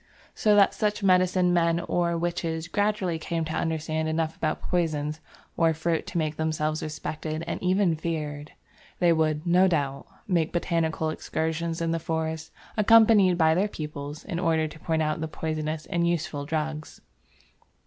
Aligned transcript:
So 0.33 0.55
that 0.55 0.73
such 0.73 1.03
medicine 1.03 1.53
men 1.53 1.79
or 1.79 2.17
witches 2.17 2.67
gradually 2.67 3.19
came 3.19 3.45
to 3.45 3.53
understand 3.53 4.07
enough 4.09 4.35
about 4.35 4.59
poisons 4.63 5.19
or 5.55 5.75
fruits 5.75 6.11
to 6.11 6.17
make 6.17 6.37
themselves 6.37 6.81
respected 6.81 7.43
and 7.45 7.61
even 7.61 7.95
feared. 7.95 8.53
They 8.97 9.13
would, 9.13 9.45
no 9.45 9.67
doubt, 9.67 10.07
make 10.27 10.51
botanical 10.53 11.11
excursions 11.11 11.81
in 11.81 11.91
the 11.91 11.99
forest, 11.99 12.51
accompanied 12.75 13.37
by 13.37 13.53
their 13.53 13.67
pupils, 13.67 14.25
in 14.25 14.39
order 14.39 14.67
to 14.67 14.79
point 14.79 15.03
out 15.03 15.21
the 15.21 15.27
poisonous 15.27 15.85
and 15.85 16.07
useful 16.07 16.45
drugs. 16.47 17.01